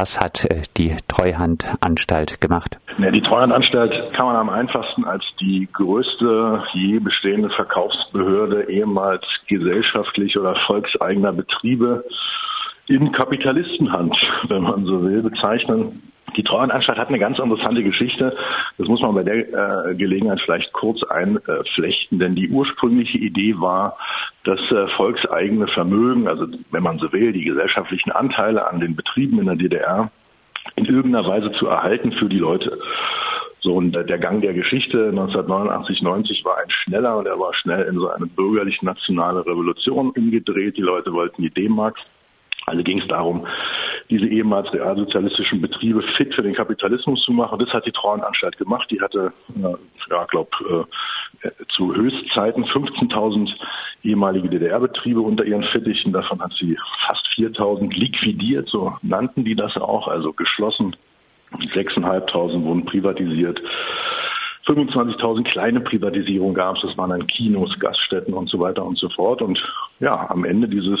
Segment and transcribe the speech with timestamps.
[0.00, 2.78] Was hat äh, die Treuhandanstalt gemacht?
[2.98, 10.54] Die Treuhandanstalt kann man am einfachsten als die größte je bestehende Verkaufsbehörde ehemals gesellschaftlich oder
[10.68, 12.04] volkseigener Betriebe
[12.86, 14.14] in Kapitalistenhand,
[14.48, 16.00] wenn man so will, bezeichnen.
[16.36, 18.36] Die Treuhandanstalt hat eine ganz interessante Geschichte.
[18.76, 23.96] Das muss man bei der äh, Gelegenheit vielleicht kurz einflechten, denn die ursprüngliche Idee war,
[24.44, 29.38] das äh, volkseigene Vermögen, also wenn man so will, die gesellschaftlichen Anteile an den Betrieben
[29.38, 30.10] in der DDR
[30.76, 32.78] in irgendeiner Weise zu erhalten für die Leute.
[33.60, 37.82] So, und der Gang der Geschichte 1989, 90 war ein schneller und er war schnell
[37.86, 40.76] in so eine bürgerlich-nationale Revolution umgedreht.
[40.76, 41.96] Die Leute wollten die D-Mark.
[42.66, 43.46] Also ging es darum,
[44.10, 47.58] diese ehemals realsozialistischen Betriebe fit für den Kapitalismus zu machen.
[47.58, 48.90] Das hat die Trauernanstalt gemacht.
[48.90, 49.32] Die hatte,
[50.10, 50.86] ja, glaube
[51.42, 53.50] äh, zu Höchstzeiten 15.000
[54.02, 56.12] ehemalige DDR-Betriebe unter ihren Fittichen.
[56.12, 60.96] Davon hat sie fast 4.000 liquidiert, so nannten die das auch, also geschlossen.
[61.52, 63.60] 6.500 wurden privatisiert.
[64.66, 66.82] 25.000 kleine Privatisierungen gab es.
[66.82, 69.40] Das waren dann Kinos, Gaststätten und so weiter und so fort.
[69.40, 69.58] Und
[70.00, 71.00] ja, am Ende dieses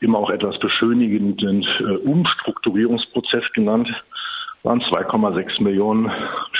[0.00, 3.88] immer auch etwas beschönigenden äh, Umstrukturierungsprozess genannt,
[4.62, 6.10] waren 2,6 Millionen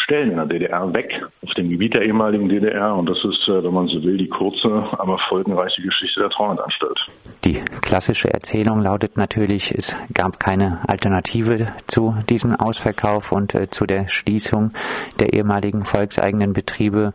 [0.04, 1.10] Stellen in der DDR weg,
[1.42, 2.94] auf dem Gebiet der ehemaligen DDR.
[2.94, 4.68] Und das ist, äh, wenn man so will, die kurze,
[4.98, 6.98] aber folgenreiche Geschichte der Trauerdanstalt.
[7.44, 13.84] Die klassische Erzählung lautet natürlich, es gab keine Alternative zu diesem Ausverkauf und äh, zu
[13.84, 14.72] der Schließung
[15.18, 17.12] der ehemaligen volkseigenen Betriebe.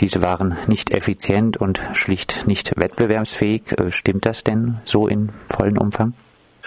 [0.00, 3.72] Diese waren nicht effizient und schlicht nicht wettbewerbsfähig.
[3.78, 6.14] Äh, stimmt das denn so in vollen Umfang?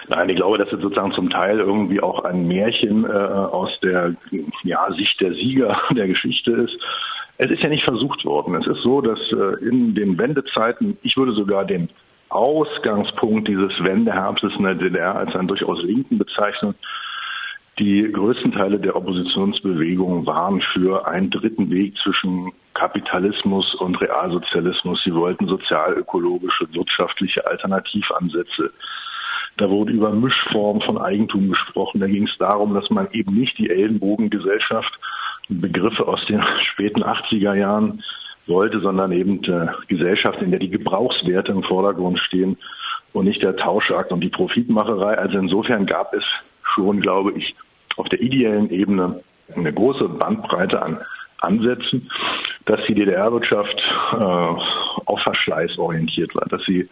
[0.08, 4.14] Nein, ich glaube, das ist sozusagen zum Teil irgendwie auch ein Märchen äh, aus der
[4.62, 6.76] ja, Sicht der Sieger der Geschichte ist.
[7.38, 8.54] Es ist ja nicht versucht worden.
[8.54, 11.88] Es ist so, dass äh, in den Wendezeiten, ich würde sogar den
[12.28, 16.74] Ausgangspunkt dieses Wendeherbstes in der DDR als einen durchaus linken bezeichnen.
[17.78, 25.02] Die größten Teile der Oppositionsbewegung waren für einen dritten Weg zwischen Kapitalismus und Realsozialismus.
[25.04, 28.70] Sie wollten sozial-ökologische, wirtschaftliche Alternativansätze
[29.56, 32.00] da wurde über Mischformen von Eigentum gesprochen.
[32.00, 34.92] Da ging es darum, dass man eben nicht die Ellenbogengesellschaft,
[35.48, 36.42] Begriffe aus den
[36.72, 38.02] späten 80er Jahren
[38.46, 39.40] wollte, sondern eben
[39.88, 42.58] Gesellschaft, in der die Gebrauchswerte im Vordergrund stehen
[43.12, 45.16] und nicht der Tauschakt und die Profitmacherei.
[45.16, 46.24] Also insofern gab es
[46.74, 47.54] schon, glaube ich,
[47.96, 49.20] auf der ideellen Ebene
[49.54, 50.98] eine große Bandbreite an
[51.40, 52.10] Ansätzen,
[52.64, 53.82] dass die DDR-Wirtschaft
[54.12, 56.88] äh, auf Verschleiß orientiert war, dass sie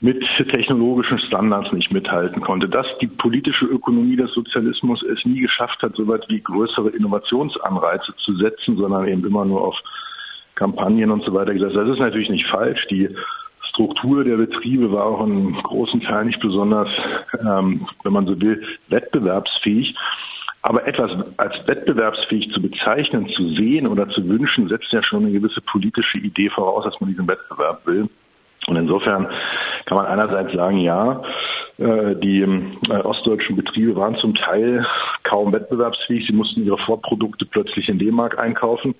[0.00, 0.22] mit
[0.52, 5.96] technologischen Standards nicht mithalten konnte, dass die politische Ökonomie des Sozialismus es nie geschafft hat,
[5.96, 9.76] so weit wie größere Innovationsanreize zu setzen, sondern eben immer nur auf
[10.54, 11.76] Kampagnen und so weiter gesetzt.
[11.76, 12.86] Das ist natürlich nicht falsch.
[12.90, 13.08] Die
[13.70, 16.88] Struktur der Betriebe war auch in großen Teil nicht besonders,
[17.40, 19.94] ähm, wenn man so will, wettbewerbsfähig.
[20.62, 25.32] Aber etwas als wettbewerbsfähig zu bezeichnen, zu sehen oder zu wünschen, setzt ja schon eine
[25.32, 28.08] gewisse politische Idee voraus, dass man diesen Wettbewerb will.
[28.66, 29.28] Und insofern
[29.88, 31.22] kann man einerseits sagen, ja,
[31.78, 34.86] äh, die äh, ostdeutschen Betriebe waren zum Teil
[35.22, 36.26] kaum wettbewerbsfähig.
[36.26, 38.94] Sie mussten ihre Vorprodukte plötzlich in D-Mark einkaufen,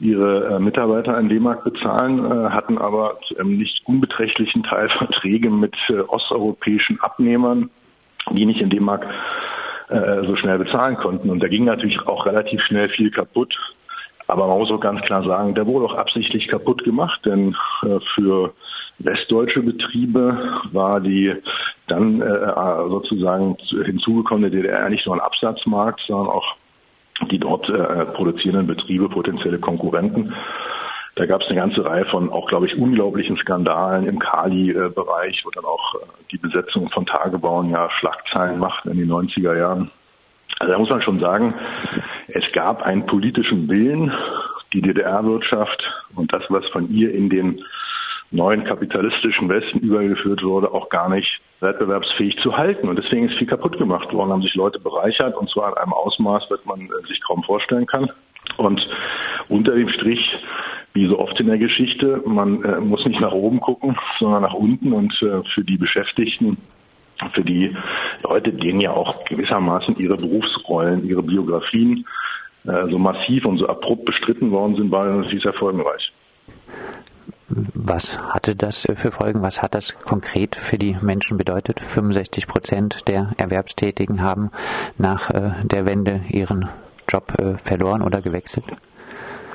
[0.00, 5.76] ihre äh, Mitarbeiter in D-Mark bezahlen, hatten aber zu einem nicht unbeträchtlichen Teil Verträge mit
[6.08, 7.68] osteuropäischen Abnehmern,
[8.30, 9.06] die nicht in D-Mark
[10.26, 11.28] so schnell bezahlen konnten.
[11.28, 13.54] Und da ging natürlich auch relativ schnell viel kaputt.
[14.28, 17.54] Aber man muss auch ganz klar sagen, der wurde auch absichtlich kaputt gemacht, denn
[18.14, 18.54] für
[18.98, 21.34] westdeutsche Betriebe war die
[21.86, 26.56] dann äh, sozusagen hinzugekommene DDR nicht nur ein Absatzmarkt, sondern auch
[27.30, 30.34] die dort äh, produzierenden Betriebe potenzielle Konkurrenten.
[31.16, 35.50] Da gab es eine ganze Reihe von auch, glaube ich, unglaublichen Skandalen im Kali-Bereich, wo
[35.50, 35.98] dann auch äh,
[36.32, 39.90] die Besetzung von Tagebauen ja Schlagzeilen machten in den 90er Jahren.
[40.58, 41.54] Also da muss man schon sagen,
[42.28, 44.12] es gab einen politischen Willen,
[44.72, 45.82] die DDR-Wirtschaft
[46.16, 47.60] und das, was von ihr in den
[48.34, 52.88] neuen kapitalistischen Westen übergeführt wurde, auch gar nicht wettbewerbsfähig zu halten.
[52.88, 55.92] Und deswegen ist viel kaputt gemacht worden, haben sich Leute bereichert und zwar in einem
[55.92, 58.10] Ausmaß, das man äh, sich kaum vorstellen kann.
[58.56, 58.86] Und
[59.48, 60.20] unter dem Strich,
[60.92, 64.54] wie so oft in der Geschichte, man äh, muss nicht nach oben gucken, sondern nach
[64.54, 66.58] unten und äh, für die Beschäftigten
[67.32, 67.74] für die
[68.22, 72.06] Leute, denen ja auch gewissermaßen ihre Berufsrollen, ihre Biografien
[72.66, 76.12] äh, so massiv und so abrupt bestritten worden sind, war das natürlich sehr folgenreich.
[77.56, 79.42] Was hatte das für Folgen?
[79.42, 81.78] Was hat das konkret für die Menschen bedeutet?
[81.78, 84.50] 65 Prozent der Erwerbstätigen haben
[84.98, 86.68] nach äh, der Wende ihren
[87.08, 88.64] Job äh, verloren oder gewechselt?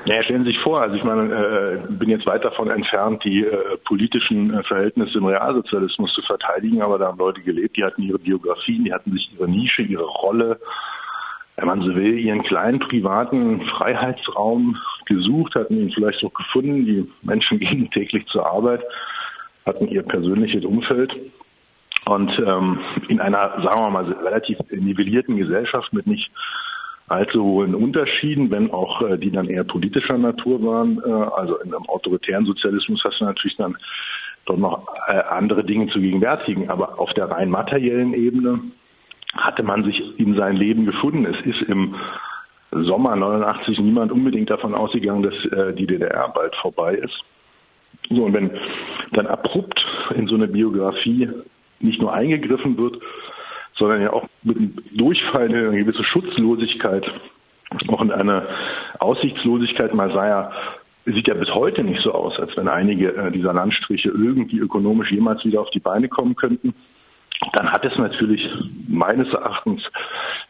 [0.06, 3.44] Ja, stellen Sie sich vor, also ich meine, äh, bin jetzt weit davon entfernt, die
[3.44, 8.02] äh, politischen äh, Verhältnisse im Realsozialismus zu verteidigen, aber da haben Leute gelebt, die hatten
[8.02, 10.58] ihre Biografien, die hatten sich ihre Nische, ihre Rolle,
[11.56, 14.78] wenn man so will, ihren kleinen privaten Freiheitsraum
[15.10, 16.86] gesucht, hatten ihn vielleicht auch gefunden.
[16.86, 18.80] Die Menschen gingen täglich zur Arbeit,
[19.66, 21.12] hatten ihr persönliches Umfeld.
[22.06, 22.78] Und ähm,
[23.08, 26.30] in einer, sagen wir mal, relativ nivellierten Gesellschaft mit nicht
[27.08, 31.02] allzu hohen Unterschieden, wenn auch äh, die dann eher politischer Natur waren.
[31.04, 33.76] Äh, also in einem autoritären Sozialismus hast du natürlich dann
[34.46, 36.70] doch noch äh, andere Dinge zu gegenwärtigen.
[36.70, 38.60] Aber auf der rein materiellen Ebene
[39.34, 41.26] hatte man sich in sein Leben gefunden.
[41.26, 41.94] Es ist im
[42.72, 47.18] Sommer 89 niemand unbedingt davon ausgegangen, dass äh, die DDR bald vorbei ist.
[48.08, 48.50] So, und wenn
[49.12, 49.84] dann abrupt
[50.14, 51.28] in so eine Biografie
[51.80, 52.98] nicht nur eingegriffen wird,
[53.76, 57.04] sondern ja auch mit einem Durchfall in eine gewisse Schutzlosigkeit,
[57.88, 58.46] auch in eine
[58.98, 60.52] Aussichtslosigkeit, mal sei ja
[61.06, 65.10] sieht ja bis heute nicht so aus, als wenn einige äh, dieser Landstriche irgendwie ökonomisch
[65.10, 66.74] jemals wieder auf die Beine kommen könnten
[67.52, 68.42] dann hat es natürlich
[68.88, 69.82] meines Erachtens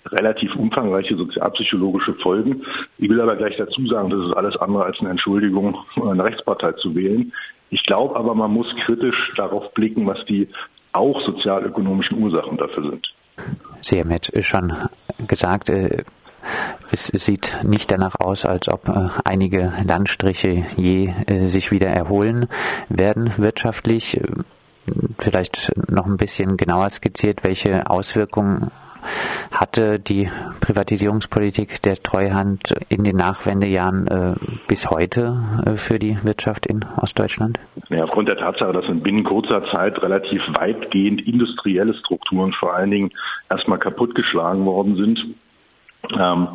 [0.06, 2.62] relativ umfangreiche sozialpsychologische Folgen.
[2.98, 6.72] Ich will aber gleich dazu sagen, das ist alles andere als eine Entschuldigung, eine Rechtspartei
[6.72, 7.32] zu wählen.
[7.70, 10.48] Ich glaube aber, man muss kritisch darauf blicken, was die
[10.92, 13.14] auch sozialökonomischen Ursachen dafür sind.
[13.80, 14.72] Sie haben jetzt schon
[15.28, 16.02] gesagt, äh,
[16.90, 22.48] es sieht nicht danach aus, als ob äh, einige Landstriche je äh, sich wieder erholen
[22.88, 24.20] werden wirtschaftlich
[25.18, 28.70] vielleicht noch ein bisschen genauer skizziert, welche Auswirkungen
[29.50, 30.28] hatte die
[30.60, 34.34] Privatisierungspolitik der Treuhand in den Nachwendejahren äh,
[34.68, 37.58] bis heute äh, für die Wirtschaft in Ostdeutschland?
[37.88, 42.90] Ja, aufgrund der Tatsache, dass in binnen kurzer Zeit relativ weitgehend industrielle Strukturen vor allen
[42.90, 43.10] Dingen
[43.48, 45.24] erstmal kaputtgeschlagen worden sind,
[46.18, 46.48] ähm,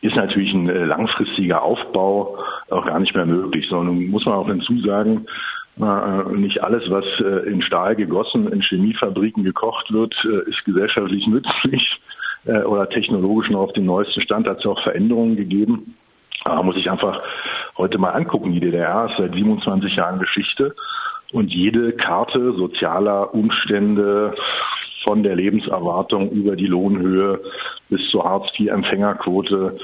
[0.00, 2.38] ist natürlich ein äh, langfristiger Aufbau
[2.70, 5.26] auch gar nicht mehr möglich, sondern muss man auch hinzusagen,
[5.78, 12.00] nicht alles, was äh, in Stahl gegossen, in Chemiefabriken gekocht wird, äh, ist gesellschaftlich nützlich
[12.44, 14.46] oder technologisch noch auf dem neuesten Stand.
[14.46, 15.96] Da hat es auch Veränderungen gegeben.
[16.44, 17.20] Da muss ich einfach
[17.76, 18.52] heute mal angucken.
[18.52, 20.74] Die DDR ist seit 27 Jahren Geschichte
[21.32, 24.34] und jede Karte sozialer Umstände
[25.04, 27.40] von der Lebenserwartung über die Lohnhöhe
[27.88, 29.76] bis zur Hartz-IV-Empfängerquote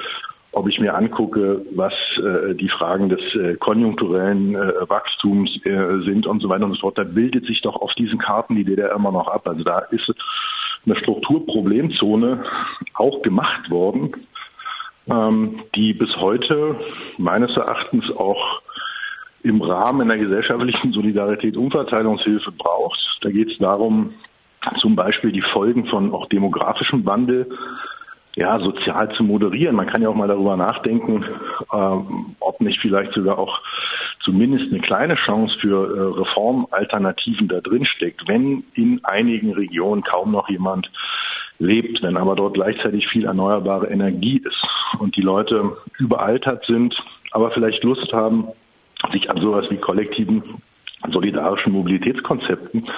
[0.54, 6.26] ob ich mir angucke, was äh, die Fragen des äh, konjunkturellen äh, Wachstums äh, sind
[6.26, 8.94] und so weiter und so fort, da bildet sich doch auf diesen Karten die DDR
[8.94, 9.46] immer noch ab.
[9.46, 10.12] Also da ist
[10.86, 12.44] eine Strukturproblemzone
[12.94, 14.12] auch gemacht worden,
[15.08, 16.76] ähm, die bis heute
[17.18, 18.62] meines Erachtens auch
[19.42, 22.98] im Rahmen der gesellschaftlichen Solidarität Umverteilungshilfe braucht.
[23.20, 24.14] Da geht es darum,
[24.78, 27.50] zum Beispiel die Folgen von auch demografischem Wandel
[28.36, 29.76] ja, sozial zu moderieren.
[29.76, 31.24] Man kann ja auch mal darüber nachdenken,
[31.72, 33.60] ähm, ob nicht vielleicht sogar auch
[34.24, 40.32] zumindest eine kleine Chance für äh, Reformalternativen da drin steckt, wenn in einigen Regionen kaum
[40.32, 40.90] noch jemand
[41.58, 44.66] lebt, wenn aber dort gleichzeitig viel erneuerbare Energie ist
[44.98, 46.94] und die Leute überaltert sind,
[47.30, 48.48] aber vielleicht Lust haben,
[49.12, 50.42] sich an sowas wie kollektiven
[51.12, 52.88] solidarischen Mobilitätskonzepten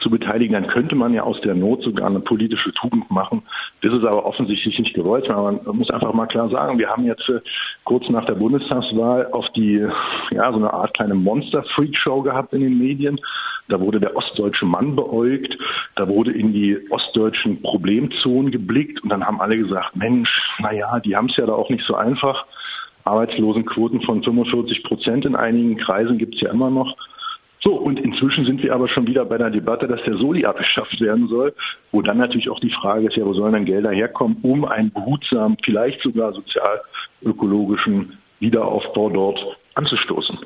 [0.00, 3.42] zu beteiligen, dann könnte man ja aus der Not sogar eine politische Tugend machen.
[3.86, 5.28] Ist aber offensichtlich nicht gewollt.
[5.28, 7.40] Man muss einfach mal klar sagen, wir haben jetzt äh,
[7.84, 9.86] kurz nach der Bundestagswahl auf die,
[10.32, 13.20] ja, so eine Art kleine Monster-Freak-Show gehabt in den Medien.
[13.68, 15.56] Da wurde der ostdeutsche Mann beäugt,
[15.94, 21.14] da wurde in die ostdeutschen Problemzonen geblickt und dann haben alle gesagt, Mensch, naja, die
[21.14, 22.44] haben es ja da auch nicht so einfach.
[23.04, 26.96] Arbeitslosenquoten von 45 Prozent in einigen Kreisen gibt es ja immer noch.
[27.86, 31.28] Und inzwischen sind wir aber schon wieder bei der Debatte, dass der Soli abgeschafft werden
[31.28, 31.54] soll,
[31.92, 34.90] wo dann natürlich auch die Frage ist, ja, wo sollen denn Gelder herkommen, um einen
[34.90, 39.38] behutsamen, vielleicht sogar sozial-ökologischen Wiederaufbau dort
[39.76, 40.36] anzustoßen.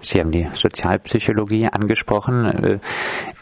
[0.00, 2.46] Sie haben die Sozialpsychologie angesprochen.
[2.46, 2.78] Äh,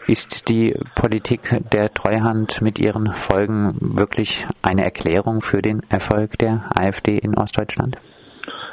[0.08, 6.68] ist die Politik der Treuhand mit ihren Folgen wirklich eine Erklärung für den Erfolg der
[6.74, 7.98] AfD in Ostdeutschland?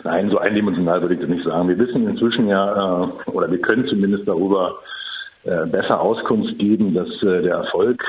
[0.04, 1.70] Nein, so eindimensional würde ich das nicht sagen.
[1.70, 4.80] Wir wissen inzwischen ja, äh, oder wir können zumindest darüber
[5.44, 8.04] äh, besser Auskunft geben, dass äh, der Erfolg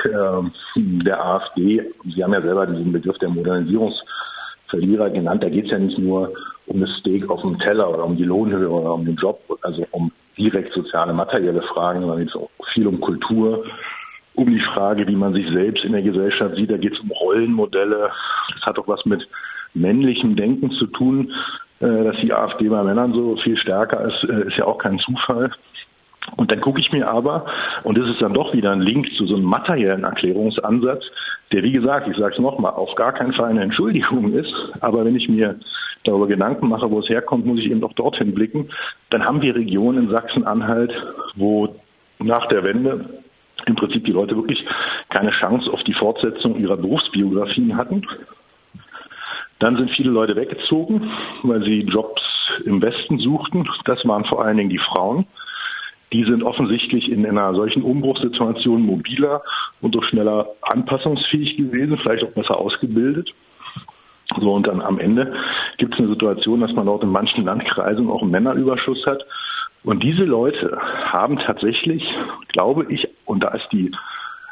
[0.75, 5.79] der AfD, Sie haben ja selber diesen Begriff der Modernisierungsverlierer genannt, da geht es ja
[5.79, 6.33] nicht nur
[6.65, 9.85] um das Steak auf dem Teller oder um die Lohnhöhe oder um den Job, also
[9.91, 13.65] um direkt soziale, materielle Fragen, sondern es geht auch viel um Kultur,
[14.35, 16.71] um die Frage, wie man sich selbst in der Gesellschaft sieht.
[16.71, 18.09] Da geht es um Rollenmodelle.
[18.55, 19.27] Das hat auch was mit
[19.73, 21.31] männlichem Denken zu tun.
[21.79, 24.99] Äh, dass die AfD bei Männern so viel stärker ist, äh, ist ja auch kein
[24.99, 25.51] Zufall.
[26.37, 27.45] Und dann gucke ich mir aber,
[27.83, 31.03] und das ist dann doch wieder ein Link zu so einem materiellen Erklärungsansatz,
[31.51, 34.53] der, wie gesagt, ich sage es nochmal, auf gar keinen Fall eine Entschuldigung ist.
[34.79, 35.59] Aber wenn ich mir
[36.03, 38.69] darüber Gedanken mache, wo es herkommt, muss ich eben auch dorthin blicken.
[39.09, 40.91] Dann haben wir Regionen in Sachsen-Anhalt,
[41.35, 41.75] wo
[42.19, 43.05] nach der Wende
[43.65, 44.65] im Prinzip die Leute wirklich
[45.09, 48.05] keine Chance auf die Fortsetzung ihrer Berufsbiografien hatten.
[49.63, 51.09] Dann sind viele Leute weggezogen,
[51.43, 52.21] weil sie Jobs
[52.65, 53.65] im Westen suchten.
[53.85, 55.25] Das waren vor allen Dingen die Frauen.
[56.11, 59.41] Die sind offensichtlich in einer solchen Umbruchssituation mobiler
[59.79, 63.33] und auch schneller anpassungsfähig gewesen, vielleicht auch besser ausgebildet.
[64.41, 65.33] So, und dann am Ende
[65.77, 69.23] gibt es eine Situation, dass man dort in manchen Landkreisen auch einen Männerüberschuss hat.
[69.85, 72.03] Und diese Leute haben tatsächlich,
[72.49, 73.91] glaube ich, und da ist die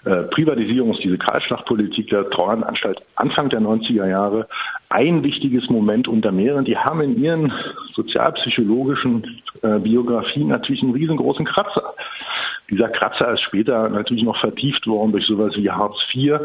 [0.06, 4.48] äh, Privatisierungs-, diese Kahlschlagpolitik der Treuhandanstalt Anfang der 90er Jahre
[4.92, 6.66] ein wichtiges Moment unter mehreren.
[6.66, 7.54] Die haben in ihren
[7.94, 11.94] sozialpsychologischen äh, Biografien natürlich einen riesengroßen Kratzer.
[12.70, 16.40] Dieser Kratzer ist später natürlich noch vertieft worden durch sowas wie Hartz IV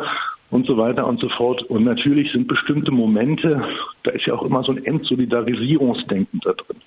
[0.51, 1.63] und so weiter und so fort.
[1.63, 3.63] Und natürlich sind bestimmte Momente,
[4.03, 6.79] da ist ja auch immer so ein Entsolidarisierungsdenken da drin.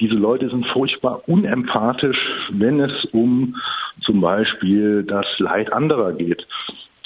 [0.00, 2.18] Diese Leute sind furchtbar unempathisch,
[2.52, 3.56] wenn es um
[4.02, 6.46] zum Beispiel das Leid anderer geht.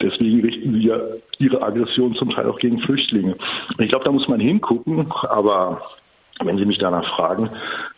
[0.04, 0.98] Deswegen richten sie ja
[1.38, 3.34] ihre Aggression zum Teil auch gegen Flüchtlinge.
[3.78, 5.80] Ich glaube, da muss man hingucken, aber
[6.42, 7.48] wenn Sie mich danach fragen,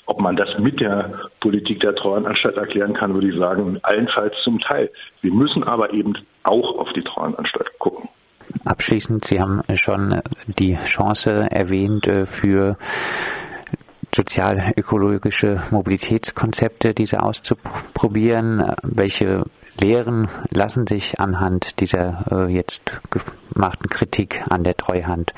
[0.07, 4.61] ob man das mit der Politik der Treuhandanstalt erklären kann, würde ich sagen, allenfalls zum
[4.61, 4.91] Teil.
[5.21, 8.09] Wir müssen aber eben auch auf die Treuhandanstalt gucken.
[8.65, 12.77] Abschließend, Sie haben schon die Chance erwähnt äh, für
[14.15, 18.73] sozial-ökologische Mobilitätskonzepte, diese auszuprobieren.
[18.83, 19.45] Welche
[19.81, 25.33] Lehren lassen sich anhand dieser äh, jetzt gemachten Kritik an der Treuhand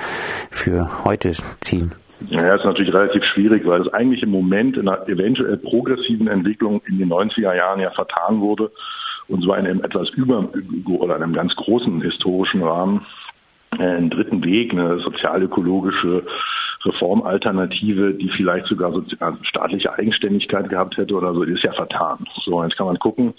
[0.50, 1.92] für heute ziehen?
[2.28, 6.82] Ja, ist natürlich relativ schwierig, weil es eigentlich im Moment in einer eventuell progressiven Entwicklung
[6.88, 8.72] in den 90er Jahren ja vertan wurde
[9.28, 10.48] und zwar in einem etwas über
[10.86, 13.06] oder einem ganz großen historischen Rahmen
[13.78, 16.24] äh, einen dritten Weg, eine sozialökologische
[16.84, 18.92] Reformalternative, die vielleicht sogar
[19.42, 22.24] staatliche Eigenständigkeit gehabt hätte oder so, die ist ja vertan.
[22.44, 23.34] So, jetzt kann man gucken,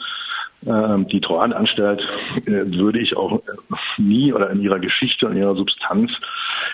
[0.61, 2.01] die Treuhandanstalt
[2.45, 3.41] äh, würde ich auch
[3.97, 6.11] nie oder in ihrer Geschichte und ihrer Substanz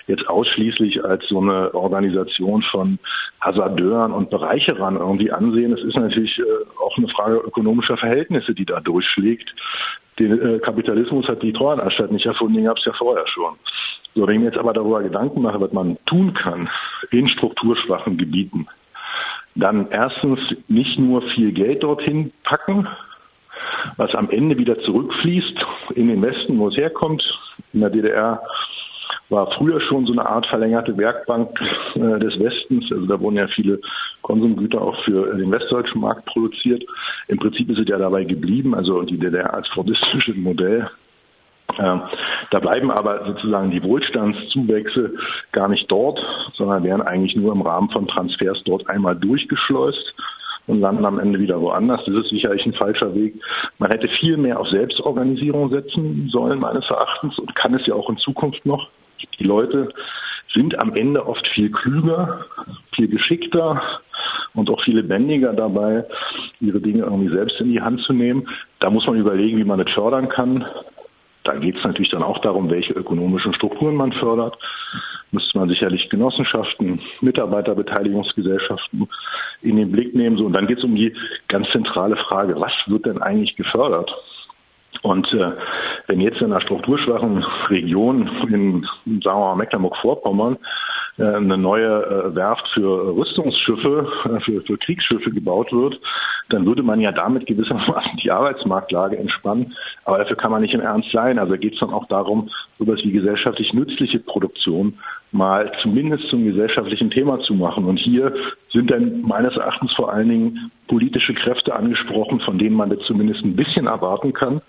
[0.08, 2.98] jetzt ausschließlich als so eine Organisation von
[3.42, 5.74] Hasardeuren und Bereicherern irgendwie ansehen.
[5.74, 6.44] Es ist natürlich äh,
[6.84, 9.54] auch eine Frage ökonomischer Verhältnisse, die da durchschlägt.
[10.18, 13.54] Den äh, Kapitalismus hat die Treuhandanstalt nicht erfunden, den gab es ja vorher schon.
[14.16, 16.70] So, wenn ich mir jetzt aber darüber Gedanken mache, was man tun kann
[17.12, 18.68] in strukturschwachen Gebieten,
[19.56, 22.88] dann erstens nicht nur viel Geld dorthin packen,
[23.98, 25.58] was am Ende wieder zurückfließt
[25.96, 27.24] in den Westen, wo es herkommt.
[27.74, 28.42] In der DDR
[29.30, 31.60] war früher schon so eine Art verlängerte Werkbank
[31.96, 32.92] äh, des Westens.
[32.92, 33.80] Also da wurden ja viele
[34.22, 36.84] Konsumgüter auch für den westdeutschen Markt produziert.
[37.28, 40.90] Im Prinzip ist es ja dabei geblieben, also die DDR als fordistisches Modell.
[41.78, 45.14] Da bleiben aber sozusagen die Wohlstandszuwächse
[45.52, 46.20] gar nicht dort,
[46.54, 50.14] sondern werden eigentlich nur im Rahmen von Transfers dort einmal durchgeschleust
[50.68, 52.02] und landen am Ende wieder woanders.
[52.06, 53.36] Das ist sicherlich ein falscher Weg.
[53.78, 58.10] Man hätte viel mehr auf Selbstorganisierung setzen sollen, meines Erachtens, und kann es ja auch
[58.10, 58.90] in Zukunft noch.
[59.40, 59.90] Die Leute
[60.54, 62.46] sind am Ende oft viel klüger,
[62.96, 63.82] viel geschickter
[64.54, 66.06] und auch viel lebendiger dabei,
[66.62, 68.48] ihre Dinge irgendwie selbst in die Hand zu nehmen.
[68.80, 70.66] Da muss man überlegen, wie man das fördern kann.
[71.44, 74.58] Da geht es natürlich dann auch darum, welche ökonomischen Strukturen man fördert.
[75.32, 79.08] Müsste man sicherlich Genossenschaften, Mitarbeiterbeteiligungsgesellschaften
[79.66, 80.38] in den Blick nehmen.
[80.38, 81.14] So, und dann geht es um die
[81.48, 84.14] ganz zentrale Frage, was wird denn eigentlich gefördert?
[85.02, 85.52] Und äh,
[86.08, 88.86] wenn jetzt in einer strukturschwachen Region in,
[89.22, 90.58] sagen wir mal, Mecklenburg-Vorpommern
[91.18, 96.00] äh, eine neue äh, Werft für Rüstungsschiffe, äh, für, für Kriegsschiffe gebaut wird,
[96.50, 99.74] dann würde man ja damit gewissermaßen die Arbeitsmarktlage entspannen.
[100.04, 101.40] Aber dafür kann man nicht im Ernst sein.
[101.40, 104.98] Also geht es dann auch darum, sowas wie gesellschaftlich nützliche Produktion
[105.32, 107.86] mal zumindest zum gesellschaftlichen Thema zu machen.
[107.86, 108.34] Und hier
[108.72, 113.44] sind dann meines Erachtens vor allen Dingen politische Kräfte angesprochen, von denen man das zumindest
[113.44, 114.62] ein bisschen erwarten kann.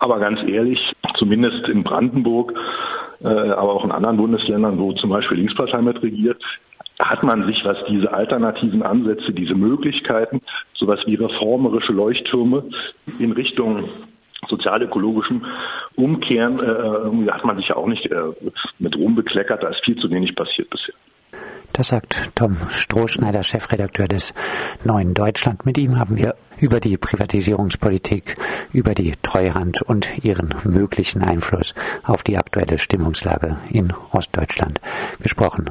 [0.00, 0.80] Aber ganz ehrlich,
[1.16, 2.54] zumindest in Brandenburg,
[3.20, 6.42] äh, aber auch in anderen Bundesländern, wo zum Beispiel Linkspartei mit regiert,
[6.98, 10.40] hat man sich, was diese alternativen Ansätze, diese Möglichkeiten,
[10.74, 12.64] sowas wie reformerische Leuchttürme
[13.18, 13.88] in Richtung
[14.48, 15.44] sozialökologischem
[15.96, 18.16] Umkehren, äh, hat man sich ja auch nicht äh,
[18.78, 19.62] mit Ruhm bekleckert.
[19.62, 20.94] Da ist viel zu wenig passiert bisher.
[21.72, 24.34] Das sagt Tom Strohschneider, Chefredakteur des
[24.84, 25.64] Neuen Deutschland.
[25.64, 28.34] Mit ihm haben wir über die Privatisierungspolitik,
[28.72, 34.80] über die Treuhand und ihren möglichen Einfluss auf die aktuelle Stimmungslage in Ostdeutschland
[35.20, 35.66] gesprochen.